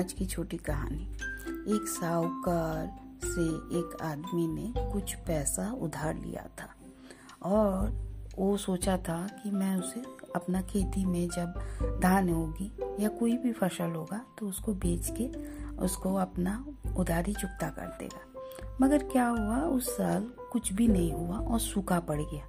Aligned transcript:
आज 0.00 0.12
की 0.12 0.26
छोटी 0.26 0.56
कहानी। 0.56 1.02
एक 1.74 1.88
साहूकार 1.88 2.86
से 3.24 3.42
एक 3.78 3.96
आदमी 4.02 4.46
ने 4.48 4.92
कुछ 4.92 5.14
पैसा 5.14 5.72
उधार 5.72 6.14
लिया 6.14 6.44
था 6.60 6.68
और 7.50 7.90
वो 8.38 8.56
सोचा 8.56 8.96
था 8.98 9.18
कि 9.42 9.50
मैं 9.50 9.76
उसे 9.76 10.02
अपना 10.36 10.62
खेती 10.62 11.04
में 11.04 11.28
जब 11.28 12.00
धान 12.02 12.28
होगी 12.28 12.70
या 13.00 13.08
कोई 13.08 13.36
भी 13.36 13.52
फ़सल 13.52 13.90
होगा 13.90 14.20
तो 14.38 14.48
उसको 14.48 14.74
बेच 14.74 15.10
के 15.20 15.26
उसको 15.76 16.14
अपना 16.14 16.64
उधारी 16.96 17.34
चुकता 17.34 17.68
कर 17.68 17.86
देगा। 18.00 18.76
मगर 18.80 19.02
क्या 19.02 19.26
हुआ, 19.28 19.56
उस 19.56 19.96
साल 19.96 20.22
कुछ 20.52 20.72
भी 20.72 20.88
नहीं 20.88 21.12
हुआ 21.12 21.38
और 21.38 21.60
सूखा 21.60 22.00
पड़ 22.00 22.20
गया। 22.20 22.44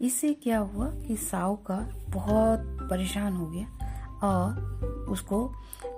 इससे 0.00 0.32
क्या 0.34 0.58
हुआ 0.58 0.90
कि 0.90 1.16
साहूकार 1.16 1.92
बहुत 2.08 2.88
परेशान 2.90 3.36
हो 3.36 3.46
गया 3.46 3.66
और 4.22 4.97
उसको 5.08 5.46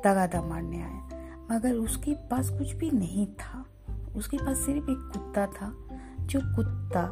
तगादा 0.04 0.42
मारने 0.42 0.82
आया 0.82 1.18
मगर 1.50 1.74
उसके 1.74 2.14
पास 2.30 2.48
कुछ 2.48 2.72
भी 2.72 2.90
नहीं 2.90 3.26
था। 3.34 3.64
उसके 4.16 4.36
पास 4.36 4.58
सिर्फ़ 4.58 4.90
एक 4.90 5.10
कुत्ता 5.12 5.46
था, 5.46 5.72
जो 6.20 6.40
कुत्ता 6.56 7.02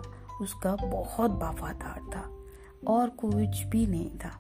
उसका 0.40 0.74
बहुत 0.76 1.30
वफादार 1.32 2.00
था 2.14 2.28
और 2.86 3.08
कुछ 3.20 3.62
भी 3.64 3.86
नहीं 3.86 4.10
था। 4.18 4.30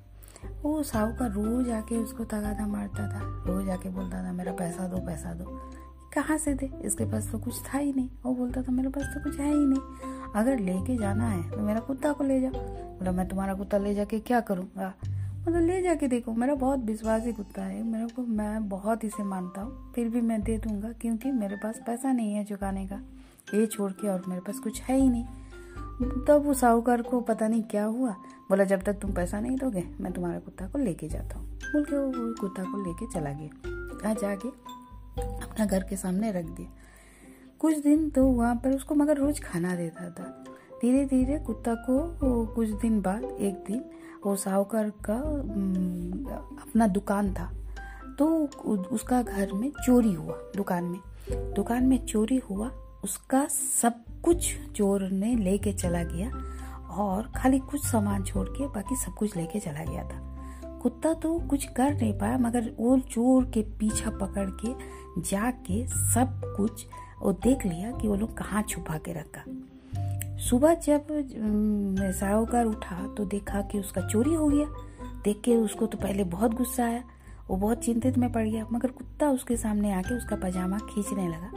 वो 0.62 0.82
साहू 0.82 1.14
का 1.16 1.26
रोज 1.26 1.70
आके 1.70 1.96
उसको 1.96 2.24
तगादा 2.24 2.66
मारता 2.66 3.08
था, 3.08 3.20
रोज 3.46 3.68
आके 3.68 3.88
बोलता 3.88 4.22
था, 4.24 4.32
मेरा 4.32 4.52
पैसा 4.52 4.86
दो 4.88 4.98
पैसा 5.06 5.32
दो। 5.34 5.44
कहाँ 6.14 6.36
से 6.38 6.54
दे? 6.54 6.70
इसके 6.84 7.04
पास 7.04 7.30
तो 7.32 7.38
कुछ 7.38 7.62
था 7.64 7.78
ही 7.78 7.92
नहीं। 7.92 8.08
वो 8.24 8.34
बोलता 8.34 8.62
था, 8.62 8.72
मेरे 8.72 8.88
पास 8.88 9.04
तो 9.14 9.22
कुछ 9.24 9.38
है 9.40 9.50
ही 9.50 9.64
नहीं। 9.64 10.32
अगर 10.34 10.58
लेके 10.58 10.96
जाना 10.96 11.28
है 11.28 11.50
तो 11.50 11.58
मेरा 11.58 11.80
कुत्ता 11.80 12.12
को 12.12 12.24
ले 12.24 12.40
जाओ 12.40 12.50
बोला, 12.50 13.12
मैं 13.12 13.28
तुम्हारा 13.28 13.54
कुत्ता 13.54 13.78
ले 13.78 13.94
जाके 13.94 14.18
क्या 14.20 14.40
करूँगा? 14.40 14.92
मतलब 15.38 15.60
ले 15.60 15.80
जाके 15.82 16.08
देखो, 16.08 16.32
मेरा 16.32 16.54
बहुत 16.54 16.80
विश्वासी 16.80 17.32
कुत्ता 17.32 17.62
है, 17.62 17.82
मेरे 17.82 18.06
को, 18.06 18.22
मैं 18.22 18.68
बहुत 18.68 19.04
इसे 19.04 19.22
मानता 19.22 19.60
हूँ, 19.60 19.92
फिर 19.94 20.08
भी 20.08 20.20
मैं 20.20 20.42
दे 20.42 20.56
दूँगा, 20.58 20.92
क्योंकि 20.92 21.32
मेरे 21.32 21.56
पास 21.56 21.80
पैसा 21.86 22.12
नहीं 22.12 22.32
है 22.34 22.44
चुकाने 22.44 22.86
का, 22.86 23.00
ये 23.54 23.66
छोड़ 23.66 23.90
के 23.92 24.08
और 24.08 24.22
मेरे 24.28 24.40
पास 24.40 24.58
कुछ 24.58 24.80
है 24.82 24.96
ही 24.96 25.08
नहीं। 25.08 25.24
तब 26.26 26.42
वो 26.44 26.54
साहूकार 26.54 27.02
को 27.02 27.20
पता 27.20 27.48
नहीं 27.48 27.62
क्या 27.62 27.84
हुआ, 27.84 28.10
बोला, 28.50 28.64
जब 28.64 28.82
तक 28.82 28.98
तुम 29.02 29.12
पैसा 29.12 29.40
नहीं 29.40 29.56
दोगे, 29.56 29.84
मैं 30.00 30.12
तुम्हारे 30.12 30.40
कुत्ता 30.40 30.66
को 30.66 30.78
लेके 30.78 31.08
जाता 31.08 31.38
हूँ। 31.38 31.46
बोल 31.46 31.84
के 31.84 31.96
वो 31.96 32.34
कुत्ता 32.40 32.62
को 32.62 32.84
लेके 32.84 33.12
चला 33.12 33.32
गया। 33.32 34.10
आज 34.10 34.20
जाके 34.20 34.48
अपना 35.18 35.64
घर 35.66 35.82
के 35.82 35.96
सामने 35.96 36.30
रख 36.32 36.44
दिया। 36.46 36.68
कुछ 37.58 37.78
दिन 37.78 38.08
तो 38.10 38.26
वहाँ 38.26 38.54
पर 38.54 38.74
उसको 38.74 38.94
मगर 38.94 39.16
रोज 39.16 39.40
खाना 39.40 39.74
देता 39.76 40.10
था। 40.10 40.24
धीरे 40.82 41.04
धीरे 41.04 41.38
कुत्ता 41.38 41.74
को 41.88 42.44
कुछ 42.54 42.68
दिन 42.72 43.00
बाद, 43.00 43.24
एक 43.24 43.54
दिन 43.66 43.84
वो 44.26 44.34
साहूकार 44.36 44.90
का 45.04 45.16
अपना 46.62 46.86
दुकान 46.86 47.32
था। 47.34 47.50
तो 48.18 48.26
उसका 48.92 49.22
घर 49.22 49.52
में 49.52 49.70
चोरी 49.86 50.12
हुआ 50.12 50.34
दुकान 50.56 50.84
में। 50.84 51.00
दुकान 51.54 51.84
में 51.84 52.04
चोरी 52.06 52.36
हुआ, 52.50 52.70
उसका 53.04 53.44
सब 53.46 54.02
कुछ 54.24 54.54
चोर 54.76 55.02
ने 55.10 55.34
लेके 55.36 55.72
चला 55.72 56.02
गया 56.04 56.30
और 56.94 57.30
खाली 57.36 57.58
कुछ 57.60 57.84
सामान 57.86 58.24
छोड़ 58.24 58.48
के 58.48 58.66
बाकी 58.66 58.96
सब 58.96 59.14
कुछ 59.14 59.36
लेके 59.36 59.58
चला 59.58 59.84
गया 59.84 60.04
था। 60.04 60.78
कुत्ता 60.82 61.12
तो 61.14 61.38
कुछ 61.40 61.64
कर 61.76 61.94
नहीं 61.94 62.12
पाया, 62.18 62.38
मगर 62.38 62.70
वो 62.78 62.98
चोर 63.00 63.44
के 63.44 63.62
पीछा 63.78 64.10
पकड़ 64.10 64.48
के 64.64 64.72
जाके 65.22 65.86
सब 65.86 66.40
कुछ 66.56 66.86
और 67.22 67.32
देख 67.44 67.66
लिया 67.66 67.90
कि 67.92 68.08
वो 68.08 68.14
लोग 68.14 68.36
कहाँ 68.38 68.62
छुपा 68.62 68.98
के 68.98 69.12
रखा। 69.12 69.42
सुबह 70.40 70.74
जब 70.76 71.06
साहूकार 72.12 72.66
उठा 72.66 73.06
तो 73.16 73.24
देखा 73.26 73.60
कि 73.62 73.78
उसका 73.78 74.00
चोरी 74.02 74.34
हो 74.34 74.48
गया। 74.48 74.66
देख 75.24 75.40
के 75.44 75.54
उसको 75.56 75.86
तो 75.86 75.98
पहले 75.98 76.24
बहुत 76.26 76.54
गुस्सा 76.54 76.84
आया। 76.84 77.02
वो 77.48 77.56
बहुत 77.56 77.84
चिंतित 77.84 78.16
में 78.18 78.30
पड़ 78.32 78.46
गया, 78.46 78.66
मगर 78.72 78.90
कुत्ता 78.90 79.28
उसके 79.30 79.56
सामने 79.56 79.92
आके 79.92 80.14
उसका 80.14 80.36
पजामा 80.36 80.78
खींचने 80.90 81.26
लगा। 81.28 81.50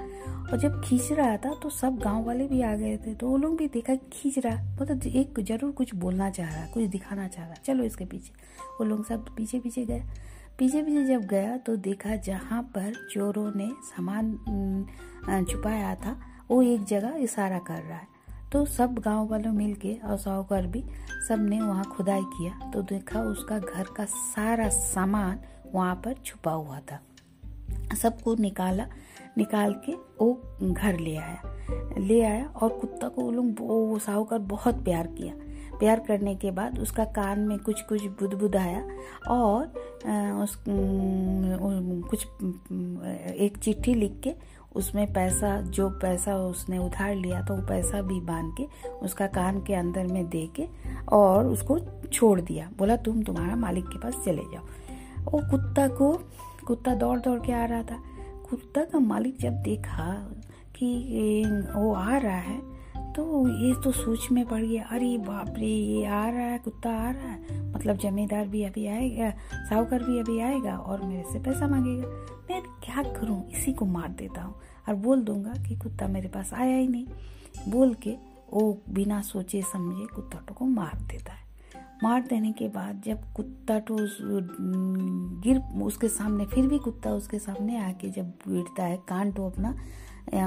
और 0.43 0.57
जब 0.59 0.81
खींच 0.81 1.11
रहा 1.11 1.35
था 1.37 1.53
तो 1.53 1.69
सब 1.69 1.97
गाँव 1.97 2.25
वाले 2.25 2.47
भी 2.47 2.61
आ 2.61 2.75
गए 2.75 2.97
थे 2.97 3.13
तो 3.13 3.29
वो 3.29 3.37
लोग 3.37 3.57
भी 3.57 3.67
देखा 3.67 3.95
खींच 4.13 4.37
रहा। 4.39 4.63
मतलब 4.73 5.05
एक 5.05 5.39
ज़रूर 5.41 5.71
कुछ 5.71 5.93
बोलना 5.95 6.29
चाह 6.29 6.49
रहा, 6.49 6.65
कुछ 6.65 6.83
दिखाना 6.85 7.27
चाह 7.27 7.45
रहा। 7.45 7.55
चलो 7.65 7.83
इसके 7.83 8.05
पीछे। 8.05 8.33
वो 8.79 8.85
लोग 8.85 9.05
सब 9.05 9.25
पीछे 9.37 9.59
पीछे 9.59 9.85
गए। 9.85 10.03
पीछे 10.59 10.81
पीछे 10.83 11.05
जब 11.05 11.25
गया 11.27 11.57
तो 11.57 11.75
देखा 11.79 12.15
जहाँ 12.17 12.61
पर 12.75 12.93
चोरों 13.13 13.51
ने 13.55 13.69
सामान 13.85 15.45
छुपाया 15.49 15.93
था, 15.95 16.19
वो 16.51 16.61
एक 16.63 16.83
जगह 16.85 17.17
इशारा 17.19 17.59
कर 17.61 17.81
रहा 17.81 17.97
है। 17.97 18.07
तो 18.51 18.65
सब 18.65 18.95
गाँव 18.99 19.27
वालों 19.27 19.51
मिल 19.53 19.73
के 19.73 19.93
और 20.05 20.17
साहूकार 20.17 20.65
भी 20.67 20.83
सबने 21.27 21.61
वहाँ 21.61 21.83
खुदाई 21.85 22.21
किया। 22.23 22.71
तो 22.71 22.81
देखा 22.81 23.21
उसका 23.21 23.59
घर 23.59 23.83
का 23.97 24.05
सारा 24.05 24.67
सामान 24.69 25.39
वहाँ 25.73 25.95
पर 25.95 26.15
छुपा 26.25 26.51
हुआ 26.51 26.79
था। 26.91 26.99
सबको 28.01 28.35
निकाला 28.35 28.85
निकाल 29.37 29.73
के 29.85 29.93
वो 29.93 30.33
घर 30.61 30.99
ले 30.99 31.15
आया। 31.15 31.41
ले 31.97 32.21
आया 32.21 32.45
और 32.45 32.69
कुत्ता 32.69 33.07
को 33.07 33.21
वो 33.21 33.31
लोग 33.31 33.59
वो 33.59 33.99
साहूकार 33.99 34.39
बहुत 34.39 34.83
प्यार 34.83 35.07
किया। 35.07 35.33
प्यार 35.79 35.99
करने 35.99 36.35
के 36.35 36.51
बाद 36.51 36.79
उसका 36.79 37.05
कान 37.05 37.39
में 37.39 37.57
कुछ 37.59 37.81
कुछ 37.81 38.03
बुद 38.33 38.55
आया 38.55 38.81
और 39.29 39.67
उस 40.43 40.55
कुछ 40.67 42.25
एक 43.35 43.57
चिट्ठी 43.57 43.93
लिख 43.93 44.19
के 44.23 44.33
उसमें 44.75 45.13
पैसा, 45.13 45.61
जो 45.61 45.89
पैसा 45.89 46.35
उसने 46.37 46.77
उधार 46.77 47.15
लिया 47.15 47.41
था, 47.41 47.53
वो 47.53 47.61
पैसा 47.61 48.01
भी 48.01 48.21
बाँध 48.21 48.55
के 48.57 48.67
उसका 48.91 49.27
कान 49.27 49.61
के 49.61 49.73
अंदर 49.73 50.07
में 50.07 50.29
दे 50.29 50.49
के 50.55 50.67
और 51.11 51.45
उसको 51.45 51.79
छोड़ 52.07 52.41
दिया। 52.41 52.69
बोला, 52.77 52.95
तुम 52.95 53.23
तुम्हारा 53.23 53.55
मालिक 53.55 53.85
के 53.85 53.99
पास 53.99 54.15
चले 54.25 54.41
जाओ। 54.41 54.63
वो 55.31 55.51
कुत्ता 55.51 55.87
को, 55.87 56.19
कुत्ता 56.67 56.95
दौड़ 56.95 57.19
दौड़ 57.19 57.39
के 57.39 57.51
आ 57.51 57.65
रहा 57.65 57.83
था। 57.83 58.03
कुत्ता 58.49 58.83
का 58.83 58.99
मालिक 58.99 59.37
जब 59.39 59.53
देखा 59.53 60.29
कि 60.75 61.43
वो 61.75 61.93
आ 61.93 62.17
रहा 62.17 62.37
है 62.37 62.70
तो 63.15 63.47
ये 63.49 63.73
तो 63.83 63.91
सोच 63.91 64.27
में 64.31 64.45
पड़ 64.45 64.61
गया। 64.61 64.83
अरे 64.91 65.17
बाप 65.17 65.53
रे, 65.57 65.67
ये 65.67 66.05
आ 66.05 66.29
रहा 66.29 66.41
है, 66.41 66.57
कुत्ता 66.57 66.89
आ 66.89 67.09
रहा 67.11 67.27
है। 67.27 67.71
मतलब 67.71 67.97
जमींदार 67.97 68.47
भी 68.47 68.63
अभी 68.63 68.85
आएगा, 68.87 69.29
साहूकार 69.69 70.03
भी 70.03 70.19
अभी 70.19 70.39
आएगा 70.39 70.77
और 70.77 71.01
मेरे 71.01 71.23
से 71.33 71.39
पैसा 71.39 71.67
मांगेगा। 71.67 72.07
मैं 72.49 72.61
क्या 72.83 73.03
करूँ? 73.13 73.43
इसी 73.49 73.73
को 73.73 73.85
मार 73.85 74.09
देता 74.09 74.41
हूँ 74.41 74.55
और 74.89 74.95
बोल 74.95 75.21
दूँगा 75.21 75.53
कि 75.63 75.75
कुत्ता 75.75 76.07
मेरे 76.07 76.27
पास 76.27 76.53
आया 76.53 76.77
ही 76.77 76.87
नहीं। 76.87 77.05
बोल 77.69 77.93
के 77.93 78.15
वो 78.53 78.81
बिना 78.89 79.21
सोचे 79.21 79.61
समझे 79.61 80.05
कुत्ता 80.05 80.39
तो 80.39 80.53
को 80.53 80.65
मार 80.65 80.97
देता 81.01 81.33
है। 81.33 81.49
मार 82.03 82.21
देने 82.21 82.51
के 82.51 82.67
बाद 82.67 83.01
जब 83.05 83.21
कुत्ता 83.35 83.79
तो 83.79 83.97
गिर, 85.41 85.61
उसके 85.83 86.07
सामने, 86.07 86.45
फिर 86.45 86.67
भी 86.67 86.77
कुत्ता 86.77 87.11
उसके 87.11 87.39
सामने 87.39 87.77
आके 87.79 88.09
जब 88.09 88.29
गिरता 88.47 88.83
है, 88.83 88.97
कान 89.09 89.31
तो 89.31 89.49
अपना 89.49 89.75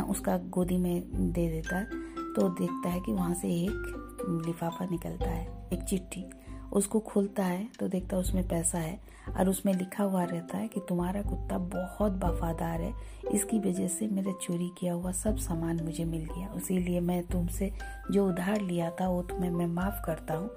उसका 0.02 0.36
गोदी 0.48 0.76
में 0.76 1.32
दे 1.32 1.48
देता 1.48 1.76
है। 1.76 2.02
तो 2.36 2.48
देखता 2.50 2.88
है 2.88 3.00
कि 3.00 3.12
वहाँ 3.12 3.34
से 3.34 3.48
एक 3.56 4.42
लिफाफा 4.46 4.84
निकलता 4.84 5.30
है, 5.30 5.46
एक 5.72 5.82
चिट्ठी। 5.82 6.24
उसको 6.72 7.00
खोलता 7.00 7.44
है 7.44 7.66
तो 7.80 7.88
देखता 7.88 8.16
है 8.16 8.22
उसमें 8.22 8.46
पैसा 8.48 8.78
है 8.78 8.98
और 9.30 9.48
उसमें 9.48 9.72
लिखा 9.74 10.04
हुआ 10.04 10.22
रहता 10.24 10.58
है 10.58 10.68
कि 10.68 10.80
तुम्हारा 10.88 11.20
कुत्ता 11.22 11.58
बहुत 11.58 12.12
वफादार 12.24 12.80
है। 12.80 12.92
इसकी 13.32 13.58
वजह 13.58 13.88
से 13.88 14.06
मेरा 14.08 14.32
चोरी 14.42 14.70
किया 14.78 14.92
हुआ 14.92 15.12
सब 15.12 15.36
सामान 15.36 15.82
मुझे 15.84 16.04
मिल 16.04 16.24
गया। 16.26 16.52
इसीलिए 16.56 17.00
मैं 17.00 17.22
तुमसे 17.26 17.70
जो 18.10 18.26
उधार 18.28 18.60
लिया 18.60 18.90
था 18.90 19.08
वो 19.08 19.22
तुम्हें 19.22 19.50
मैं 19.50 19.66
माफ़ 19.66 20.04
करता 20.06 20.34
हूँ 20.34 20.50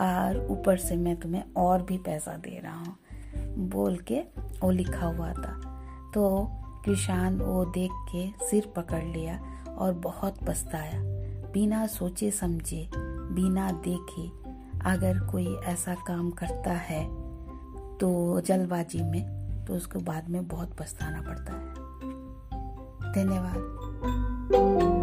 और 0.00 0.46
ऊपर 0.50 0.76
से 0.76 0.96
मैं 0.96 1.16
तुम्हें 1.16 1.42
और 1.56 1.82
भी 1.82 1.98
पैसा 1.98 2.36
दे 2.36 2.58
रहा 2.58 2.76
हूँ, 2.76 2.96
बोल 3.70 3.96
के 4.02 4.20
वो 4.62 4.70
लिखा 4.70 5.06
हुआ 5.06 5.32
था। 5.32 5.58
तो 6.14 6.46
किसान 6.84 7.40
वो 7.40 7.64
देख 7.74 7.90
के 8.10 8.28
सिर 8.46 8.72
पकड़ 8.76 9.04
लिया 9.04 9.38
और 9.70 9.92
बहुत 10.00 10.38
पछताया। 10.46 11.02
बिना 11.54 11.86
सोचे 11.86 12.30
समझे, 12.30 12.90
बिना 13.34 13.70
देखे 13.88 14.26
अगर 14.90 15.18
कोई 15.18 15.54
ऐसा 15.64 15.94
काम 15.94 16.30
करता 16.30 16.72
है 16.72 17.04
तो 17.98 18.40
जल्दबाजी 18.40 19.02
में 19.02 19.22
तो 19.64 19.74
उसको 19.74 19.98
बाद 19.98 20.28
में 20.28 20.46
बहुत 20.48 20.76
पछताना 20.80 21.20
पड़ता 21.20 21.52
है। 21.52 21.74
धन्यवाद। 23.12 24.93